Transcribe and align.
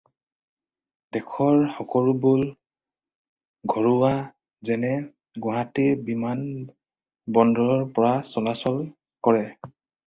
দেশৰ 1.17 1.59
সকলোবোৰ 1.75 2.41
ঘৰুৱা 3.75 4.11
যেনে 4.71 4.91
গুৱাহাটীৰ 5.47 5.95
বিমান 6.11 6.45
বন্দৰৰ 7.39 7.89
পৰা 8.01 8.17
চলাচল 8.35 8.85
কৰে। 9.29 9.49